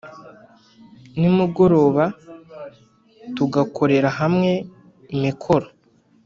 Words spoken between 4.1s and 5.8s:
hamwe imikoro,